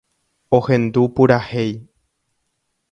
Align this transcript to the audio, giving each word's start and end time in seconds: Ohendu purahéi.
Ohendu 0.59 1.03
purahéi. 1.19 1.71